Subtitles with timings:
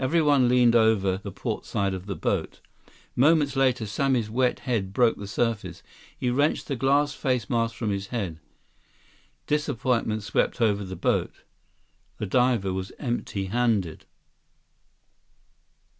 [0.00, 2.60] Everyone leaned over the portside of the boat.
[3.14, 5.84] 174 Moments later, Sammy's wet head broke the surface.
[6.18, 8.40] He wrenched the glass face mask from his head.
[9.46, 11.44] Disappointment swept over the boat.
[12.16, 14.04] The diver was empty handed.